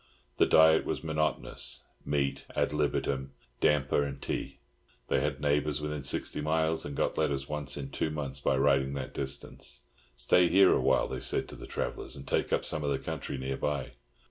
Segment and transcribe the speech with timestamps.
[0.37, 4.57] The diet was monotonous—meat "ad libitum," damper and tea.
[5.09, 8.95] They had neighbours within sixty miles, and got letters once in two months by riding
[8.95, 9.83] that distance.
[10.15, 12.97] "Stay here a while," they said to the travellers, "and take up some of the
[12.97, 13.91] country near by."